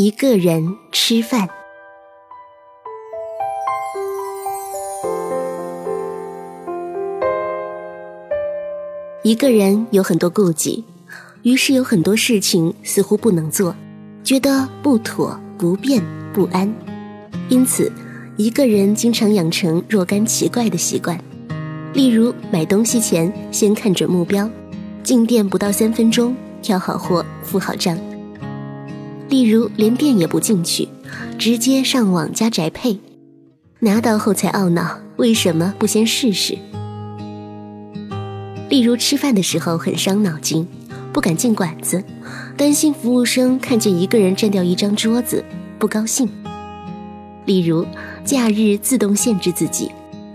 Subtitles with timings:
[0.00, 1.48] 一个人吃饭。
[9.24, 10.84] 一个人有很多顾忌，
[11.42, 13.74] 于是有很多事情似乎不能做，
[14.22, 16.00] 觉得不妥、不便、
[16.32, 16.72] 不安。
[17.48, 17.90] 因此，
[18.36, 21.20] 一个人经常养成若干奇怪的习惯，
[21.92, 24.48] 例如买东西前先看准目标，
[25.02, 27.98] 进店不到三分钟，挑好货，付好账。
[29.28, 30.88] 例如，连店也不进去，
[31.38, 32.98] 直接上网加宅配，
[33.80, 36.56] 拿到后才懊恼为什么不先试试。
[38.70, 40.66] 例如，吃饭的时候很伤脑筋，
[41.12, 42.02] 不敢进馆子，
[42.56, 45.44] 担心服务生看见一个人占掉一张桌子，
[45.78, 46.26] 不高兴。
[47.44, 47.86] 例如，
[48.24, 49.90] 假日自动限制自己，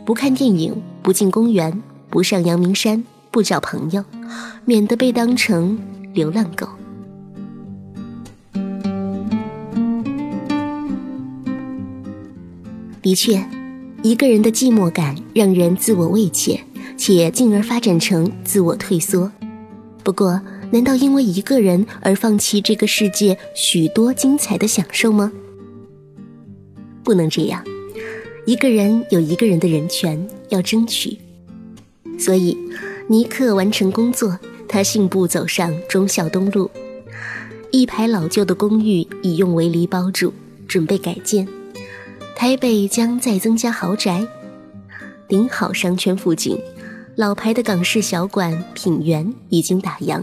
[0.06, 4.04] 不看电影，不进公园，不上阳明山，不找朋友，
[4.66, 5.80] 免得被当成
[6.14, 6.68] 流浪狗。
[13.04, 13.44] 的确，
[14.02, 16.64] 一个人的寂寞感让人自我慰藉，
[16.96, 19.30] 且进而发展成自我退缩。
[20.06, 20.40] 不过，
[20.72, 25.34] 难道因为一个人而放弃这个世界许多精彩的享受吗？
[27.04, 27.62] 不能这样。
[28.46, 31.18] 一个人有一个人的人权要争取。
[32.18, 32.58] 所以，
[33.10, 36.72] 尼克完成工作，他信步走上忠孝东路。
[37.70, 40.32] 一排老旧的公寓已用围篱包住，
[40.70, 41.46] 准备改建。
[42.36, 44.28] 台北将再增加豪宅，
[45.28, 46.58] 顶好商圈附近，
[47.16, 50.22] 老牌的港式小馆品源已经打烊，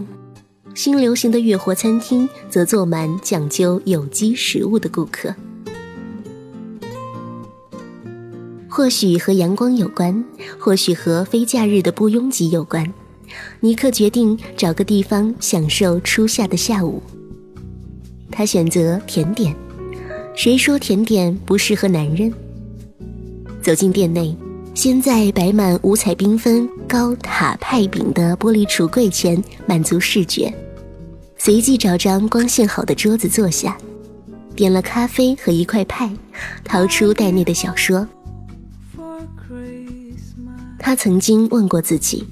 [0.74, 5.34] 新流行的月活餐厅则坐满讲究有机食物的顾客。
[8.68, 10.24] 或许和阳光有关，
[10.58, 12.92] 或许和非假日的不拥挤有关。
[13.60, 17.02] 尼克决定找个地方享受初夏的下午。
[18.30, 19.54] 他选择甜点。
[20.42, 22.32] 谁说甜点不适合男人？
[23.60, 24.34] 走进店内，
[24.74, 30.50] 先在摆满五彩缤纷高塔派饼的玻璃橱柜前满足视觉，
[31.36, 33.76] 随即找张光线好的桌子坐下，
[34.56, 36.10] 点了咖啡和一块派，
[36.64, 38.08] 掏出袋内的小说。
[40.78, 42.26] 他曾经问过自己，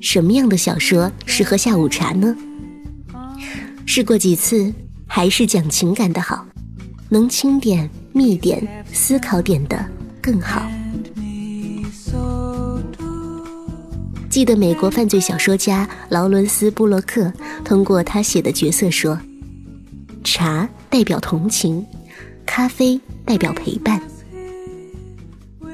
[0.00, 2.34] 什么样的小说适合下午茶呢？
[3.84, 4.72] 试过几次，
[5.06, 6.46] 还是讲情感的好。
[7.10, 9.84] 能轻点、密点、思考点的
[10.22, 10.66] 更好。
[14.30, 17.32] 记得美国犯罪小说家劳伦斯·布洛克
[17.64, 19.20] 通过他写的角色说
[20.22, 21.84] ：“茶代表同情，
[22.46, 24.00] 咖啡代表陪伴。”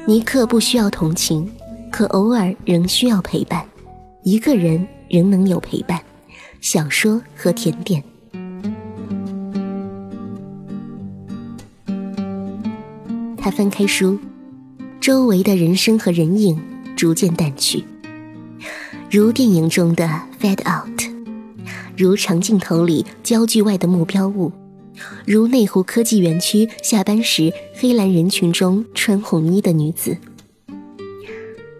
[0.09, 1.51] 尼克不需要同情，
[1.93, 3.63] 可偶尔仍需要陪伴。
[4.25, 6.01] 一个人仍能有陪伴，
[6.63, 8.03] 小说和甜点。
[13.47, 14.19] 他翻开书，
[15.01, 16.61] 周围的人声和人影
[16.97, 17.85] 逐渐淡去，
[19.09, 20.05] 如电影中的
[20.41, 21.01] fade out，
[21.97, 24.51] 如长镜头里焦距外的目标物，
[25.25, 30.17] 如内湖科技园区下班时黑蓝人群中穿红衣的女子。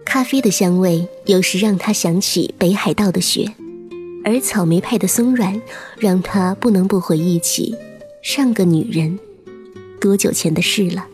[0.05, 3.51] 咖啡的香味有时让他想起北海道的雪，
[4.23, 5.61] 而草莓派的松软
[5.99, 7.75] 让他不能不回忆起
[8.23, 9.19] 上个女人
[9.99, 11.05] 多久前的事了。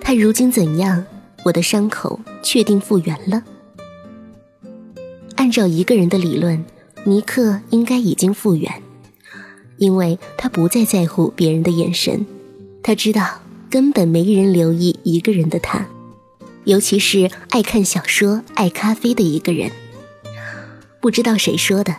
[0.00, 1.04] 他如今怎样？
[1.44, 3.42] 我的伤口确定复原了。
[5.36, 6.64] 按照一个人的理论，
[7.04, 8.82] 尼克应该已经复原，
[9.76, 12.26] 因为他不再在乎别人的眼神。
[12.82, 15.86] 他知道根本没人留意一个人的他，
[16.64, 19.70] 尤其是爱看小说、爱咖啡的一个人。
[21.00, 21.94] 不知道谁说的，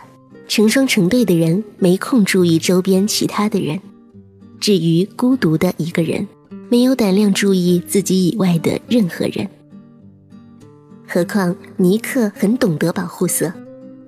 [0.46, 3.80] 成双成对的人没空注意周边其他的人。
[4.60, 6.28] 至于孤独的一个人。
[6.68, 9.48] 没有胆量注意自己以外的任何人。
[11.06, 13.52] 何况尼克很懂得保护色，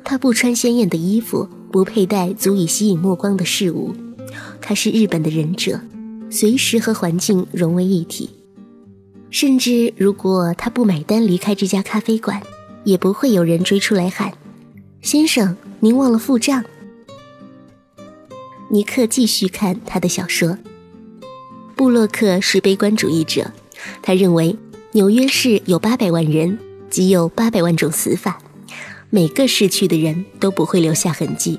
[0.04, 3.94] 他不穿鲜艳的衣服，不佩戴足以吸引目光的事物。
[4.60, 5.80] 他是日本的忍者，
[6.30, 8.30] 随时和环境融为一体。
[9.30, 12.42] 甚至如果他不买单离开这家咖啡馆，
[12.84, 14.32] 也不会有人追出来喊
[15.02, 16.64] ：“先生，您忘了付账。”
[18.70, 20.58] 尼克继续看他的小说。
[21.82, 23.50] 布洛克是悲观主义者，
[24.02, 24.56] 他认为
[24.92, 26.56] 纽约市有八百万人，
[26.88, 28.38] 即有八百万种死法，
[29.10, 31.58] 每个逝去的人都不会留下痕迹。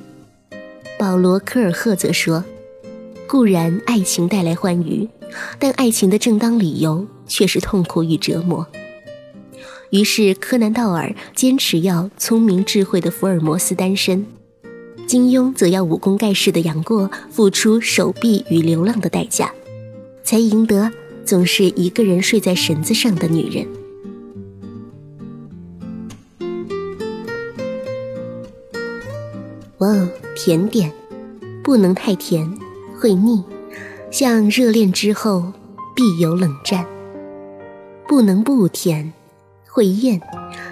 [0.97, 2.45] 保罗·科尔赫则说
[3.27, 5.09] ：“固然爱情带来欢愉，
[5.59, 8.65] 但爱情的正当理由却是痛苦与折磨。”
[9.91, 14.25] 于是柯南·道尔坚持要聪明智慧的福尔摩斯单身，
[15.05, 19.53] 金庸则要武功盖世的杨过付出手臂与流浪的代价，
[20.23, 20.91] 才赢得
[21.25, 23.67] 总是一个人睡在绳子上的女人。
[29.79, 30.91] 哇哦，甜点
[31.61, 32.49] 不能太甜，
[32.97, 33.43] 会腻，
[34.09, 35.51] 像热恋之后
[35.93, 36.85] 必有冷战；
[38.07, 39.11] 不能不甜，
[39.67, 40.21] 会厌，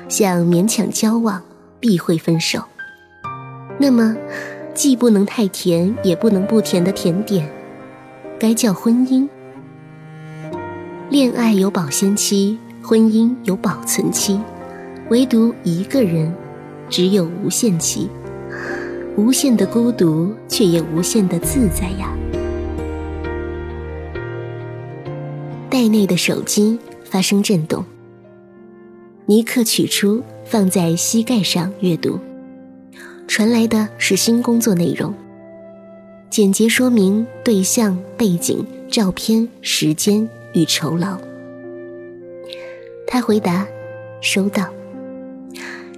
[0.07, 1.43] 像勉强交往
[1.79, 2.63] 必会分手。
[3.77, 4.15] 那么，
[4.73, 7.51] 既不能太甜，也不能不甜的甜点，
[8.39, 9.27] 该叫婚姻。
[11.11, 14.39] 恋爱有保鲜期，婚姻有保存期，
[15.09, 16.33] 唯独一个人，
[16.89, 18.09] 只有无限期。
[19.17, 22.17] 无限的孤独，却也无限的自在呀。
[25.69, 27.83] 袋内的手机发生震动，
[29.25, 32.17] 尼克取出，放在膝盖上阅读。
[33.27, 35.13] 传来的是新工作内容，
[36.29, 41.17] 简洁说明对象、背景、照片、时间与酬劳。
[43.07, 43.67] 他回答
[44.21, 44.69] ：“收到。”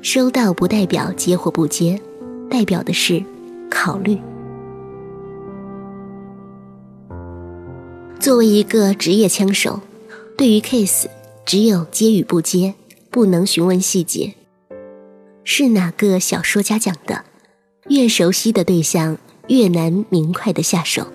[0.01, 1.99] 收到不代表接或不接，
[2.49, 3.23] 代表的是
[3.69, 4.17] 考虑。
[8.19, 9.79] 作为一个职业枪手，
[10.37, 11.05] 对于 case
[11.45, 12.73] 只有接与不接，
[13.09, 14.33] 不能询问细节。
[15.45, 17.23] 是哪个小说家讲的？
[17.87, 19.17] 越熟悉的对象
[19.47, 21.07] 越难明快的下手。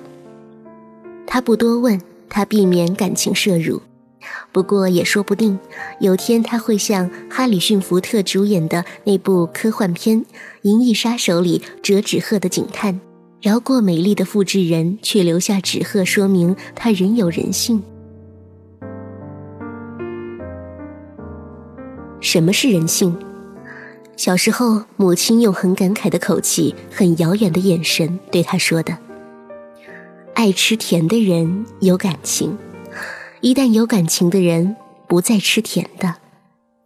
[1.26, 3.80] 他不多问，他避免感情摄入。
[4.52, 5.58] 不过也说不定，
[6.00, 10.22] 有天他会像哈里逊·福特主演的那部科幻片
[10.62, 13.00] 《银翼杀手》里折纸鹤的警探，
[13.40, 17.82] 饶过美丽的复制人，却留下纸鹤，说明他仍有人性。
[22.20, 23.16] 什么是人性？
[24.16, 28.98] 小时候，母亲用很感慨的口气、很遥远的眼神对他说的
[30.38, 32.56] ：“爱吃甜的人有感情，
[33.40, 34.76] 一旦有感情的人
[35.08, 36.14] 不再吃甜的，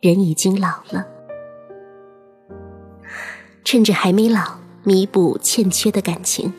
[0.01, 1.07] 人已经老了。
[3.63, 6.51] 趁着还没老，弥补欠缺的感情。”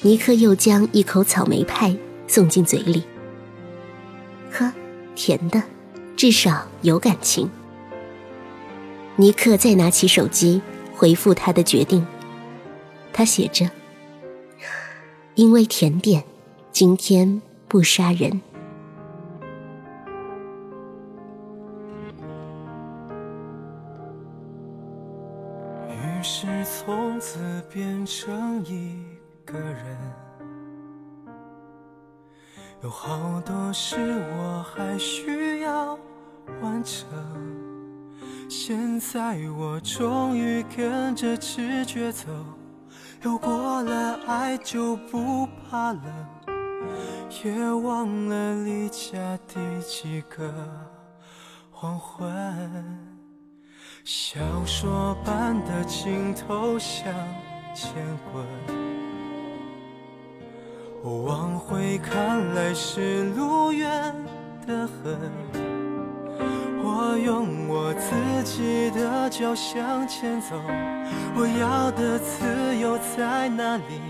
[0.00, 1.94] 尼克又将一口草莓派
[2.26, 3.02] 送进嘴里，
[4.50, 4.72] 呵，
[5.14, 5.62] 甜的，
[6.16, 7.50] 至少有感情。
[9.16, 10.62] 尼克再拿起手机
[10.94, 12.06] 回复他的决定。
[13.12, 13.70] 他写着
[15.34, 16.24] ：“因为甜点，
[16.70, 18.40] 今天不杀人。”
[25.88, 27.38] 于是从此
[27.72, 29.04] 变成一
[29.44, 29.96] 个人，
[32.82, 33.96] 有好多事
[34.36, 35.98] 我还需要
[36.60, 37.08] 完成。
[38.48, 42.26] 现在我终于跟着直觉走，
[43.24, 46.02] 有过了爱就不怕冷，
[47.44, 50.52] 也忘了离家第几个
[51.70, 52.28] 黄昏。
[54.02, 57.14] 小说般的镜头向
[57.72, 58.44] 前滚，
[61.24, 64.12] 往回看来是路远
[64.66, 65.71] 得很。
[67.04, 68.14] 我用我自
[68.44, 70.54] 己的脚向前走，
[71.34, 74.00] 我要的自由在哪里？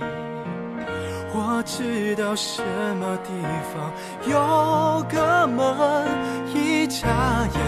[1.32, 2.62] 我知道什
[3.00, 3.32] 么地
[3.72, 3.90] 方
[4.28, 5.64] 有个门，
[6.52, 7.08] 一眨
[7.48, 7.58] 眼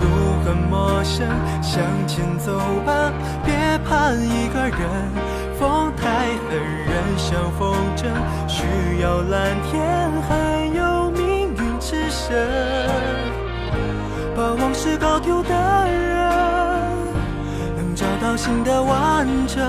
[0.00, 0.04] 路
[0.44, 1.26] 很陌生，
[1.62, 2.52] 向前走
[2.84, 3.10] 吧，
[3.42, 3.54] 别
[3.88, 4.80] 怕一个人。
[5.58, 8.04] 风太狠，人像风筝，
[8.46, 12.93] 需要蓝天，还有命运之神。
[14.36, 16.28] 把往事搞丢的人，
[17.76, 19.62] 能找到新的完整。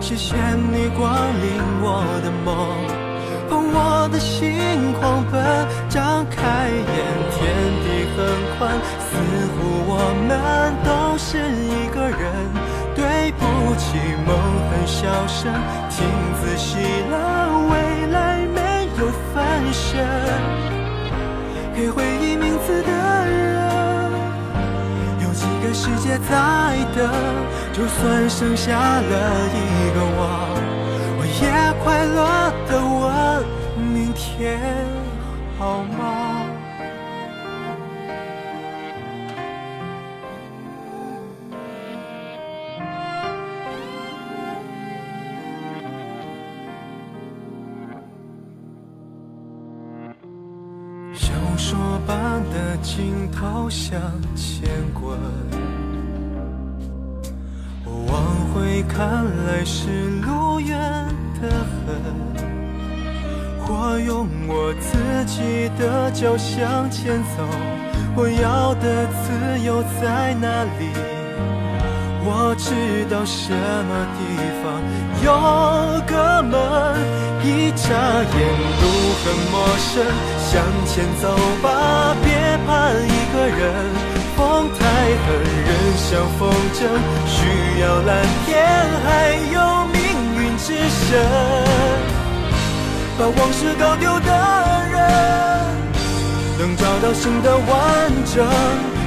[0.00, 2.54] 谢谢你光临我的梦，
[3.50, 5.42] 碰我的心狂奔，
[5.88, 6.86] 张开眼，
[7.34, 7.42] 天
[7.82, 8.18] 地很
[8.56, 8.70] 宽，
[9.00, 9.10] 似
[9.52, 9.58] 乎
[9.88, 9.98] 我
[10.28, 10.30] 们
[10.84, 12.22] 都是一个人。
[12.94, 14.30] 对不起，梦
[14.70, 15.52] 很小声，
[15.90, 16.06] 听
[16.40, 16.78] 仔细
[17.10, 17.14] 了，
[17.70, 20.06] 未来没有分身，
[21.74, 23.55] 给回忆名字的人。
[25.72, 27.10] 世界在等，
[27.72, 30.20] 就算剩下了一个我，
[31.18, 31.42] 我也
[31.82, 32.18] 快乐
[32.66, 34.58] 的问：明天
[35.58, 36.02] 好吗？
[51.14, 53.98] 小说般的镜头向
[54.34, 55.45] 前滚。
[58.76, 59.88] 你看来是
[60.20, 60.78] 路远
[61.40, 61.96] 的很。
[63.66, 67.42] 我用我自己的脚向前走，
[68.14, 70.92] 我要的自由在哪里？
[72.22, 72.74] 我知
[73.08, 73.50] 道什
[73.88, 74.20] 么地
[74.60, 74.64] 方
[75.24, 75.32] 有
[76.04, 76.52] 个门，
[77.42, 78.38] 一眨眼
[78.82, 78.84] 路
[79.22, 80.04] 很陌生，
[80.36, 80.52] 向
[80.84, 82.28] 前走吧，别
[82.66, 83.25] 怕一。
[86.16, 86.80] 像风筝，
[87.26, 87.36] 需
[87.82, 88.56] 要蓝天，
[89.04, 90.00] 还有命
[90.40, 91.04] 运之神。
[93.18, 94.30] 把往事搞丢的
[94.92, 94.96] 人，
[96.58, 97.68] 能找到新的完
[98.34, 98.46] 整。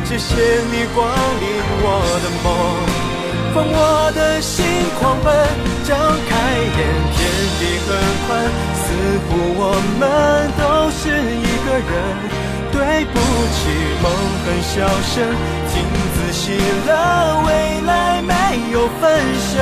[0.06, 0.36] 谢谢
[0.72, 1.10] 你光
[1.42, 1.50] 临
[1.82, 1.88] 我
[2.22, 2.48] 的梦，
[3.56, 4.64] 放我的心
[5.00, 5.34] 狂奔，
[5.84, 5.98] 张
[6.30, 6.59] 开
[13.00, 13.72] 对不起，
[14.04, 14.12] 梦
[14.44, 15.24] 很小声，
[15.72, 15.74] 听
[16.16, 16.52] 仔细
[16.86, 17.48] 了，未
[17.88, 18.34] 来没
[18.74, 19.56] 有分身。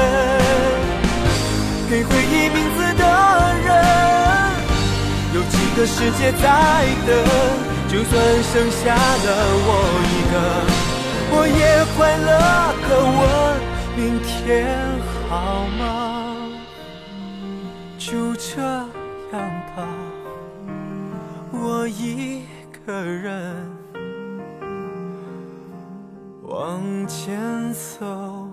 [1.87, 3.03] 给回忆名字的
[3.63, 3.69] 人。
[5.35, 6.47] 有几个世界在
[7.05, 7.13] 等，
[7.87, 9.27] 就算剩下了
[9.67, 9.69] 我
[10.09, 10.35] 一个，
[11.29, 11.61] 我也
[11.95, 12.29] 快乐
[12.87, 12.87] 可
[13.19, 13.21] 问：
[13.95, 14.65] 明天
[15.29, 15.31] 好
[15.77, 15.79] 吗？
[17.99, 18.59] 就这
[19.31, 19.37] 样
[19.75, 19.77] 吧，
[21.51, 22.41] 我一
[22.87, 23.69] 个人
[26.43, 27.37] 往前
[27.73, 28.47] 走